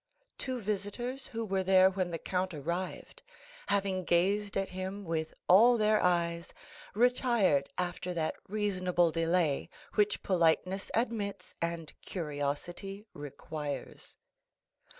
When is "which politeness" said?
9.93-10.89